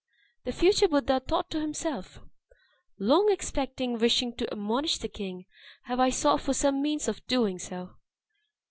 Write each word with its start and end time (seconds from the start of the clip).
The 0.45 0.51
future 0.51 0.87
Buddha 0.87 1.19
thought 1.19 1.51
to 1.51 1.59
himself, 1.59 2.21
"Long 2.97 3.31
expecting, 3.31 3.99
wishing 3.99 4.33
to 4.37 4.51
admonish 4.51 4.97
the 4.97 5.07
king, 5.07 5.45
have 5.83 5.99
I 5.99 6.09
sought 6.09 6.41
for 6.41 6.55
some 6.55 6.81
means 6.81 7.07
of 7.07 7.23
doing 7.27 7.59
so. 7.59 7.97